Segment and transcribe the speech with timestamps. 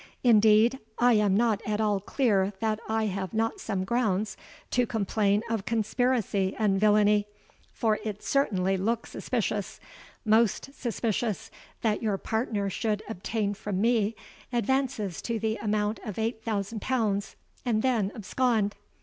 [0.23, 4.35] Indeed, I am not at all clear that I have not some grounds
[4.71, 7.27] to complain of conspiracy and villainy:
[7.71, 11.51] for it certainly looks suspicious—most suspicious
[11.83, 14.15] that your partner should obtain from me
[14.51, 18.73] advances to the amount of eight thousand pounds, and then abscond.